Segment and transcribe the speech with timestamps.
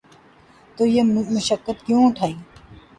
[0.77, 1.03] تو یہ
[1.35, 2.35] مشقت کیوں اٹھائی؟